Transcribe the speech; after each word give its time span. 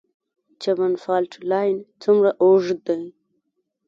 چمن 0.61 0.93
فالټ 1.03 1.31
لاین 1.49 1.77
څومره 2.03 2.31
اوږد 2.43 2.79
دی؟ 2.87 3.01